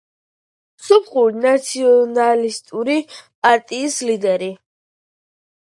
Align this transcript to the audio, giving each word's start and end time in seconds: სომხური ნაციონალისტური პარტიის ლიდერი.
სომხური 0.85 1.43
ნაციონალისტური 1.43 2.97
პარტიის 3.19 3.99
ლიდერი. 4.11 4.53